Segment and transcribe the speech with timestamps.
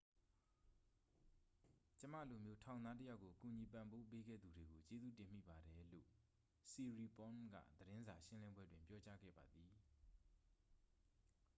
[1.99, 6.07] """ကျွန်မလိုမျိုးထောင်သားတစ်ယောက်ကို ကူညီပံ့ပိုးပေးခဲ့သူတွေကို ကျေးဇူးတင်မိပါတယ်၊" လို့
[6.71, 9.73] siriporn က သတင်းစာရှင်းလင်းပွဲတွင် ပြောကြားခဲ့ပါသည်။